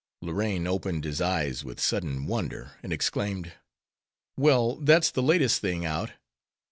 Lorraine 0.23 0.65
opened 0.65 1.03
his 1.03 1.21
eyes 1.21 1.63
with 1.63 1.79
sudden 1.79 2.25
wonder, 2.25 2.71
and 2.81 2.91
exclaimed: 2.91 3.51
"Well, 4.35 4.77
that's 4.77 5.11
the 5.11 5.21
latest 5.21 5.61
thing 5.61 5.85
out! 5.85 6.13